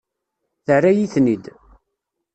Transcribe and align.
Terra-yi-ten-id. 0.65 1.45